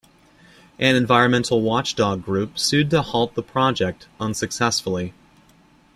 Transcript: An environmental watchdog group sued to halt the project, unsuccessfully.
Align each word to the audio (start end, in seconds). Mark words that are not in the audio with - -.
An 0.79 0.95
environmental 0.95 1.61
watchdog 1.61 2.23
group 2.25 2.57
sued 2.57 2.89
to 2.89 3.03
halt 3.03 3.35
the 3.35 3.43
project, 3.43 4.07
unsuccessfully. 4.19 5.13